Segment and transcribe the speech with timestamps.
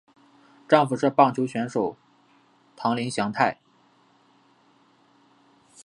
[0.67, 1.95] 丈夫是棒球选手
[2.75, 3.59] 堂林翔太。